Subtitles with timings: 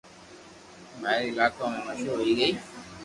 [1.01, 2.51] پاھي ري علائقون مشھور ھوئي گئي